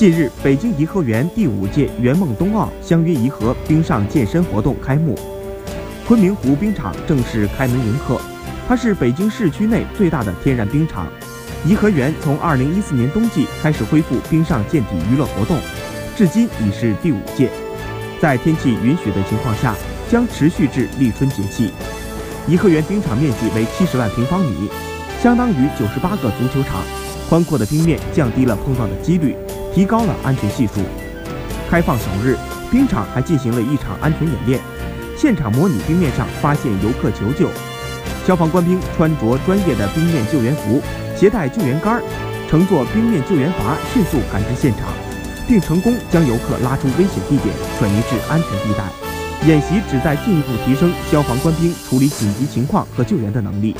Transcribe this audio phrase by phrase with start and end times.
[0.00, 5.14] 近日，北京颐和园第五届圆梦冬奥相约颐和冰上健身活动开幕，
[6.08, 8.18] 昆明湖冰场正式开门迎客。
[8.66, 11.06] 它是北京市区内最大的天然冰场。
[11.66, 15.58] 颐和园从2014年冬季开始恢复冰上健体娱乐活动，
[16.16, 17.50] 至今已是第五届。
[18.18, 19.76] 在天气允许的情况下，
[20.10, 21.70] 将持续至立春节气。
[22.48, 24.66] 颐和园冰场面积为七十万平方米，
[25.22, 26.80] 相当于九十八个足球场。
[27.28, 29.36] 宽阔的冰面降低了碰撞的几率。
[29.74, 30.80] 提高了安全系数。
[31.68, 32.36] 开放首日，
[32.70, 34.60] 冰场还进行了一场安全演练，
[35.16, 37.48] 现场模拟冰面上发现游客求救，
[38.26, 40.82] 消防官兵穿着专业的冰面救援服，
[41.16, 42.02] 携带救援杆，
[42.48, 44.88] 乘坐冰面救援筏迅速赶至现场，
[45.46, 48.84] 并成功将游客拉出危险地点，转移至安全地带。
[49.46, 53.74] 演习旨在进一步提升消防官兵处理紧急情况和救援的能力。